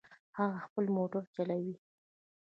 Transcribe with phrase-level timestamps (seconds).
[0.37, 1.75] هغه خپل موټر چلوي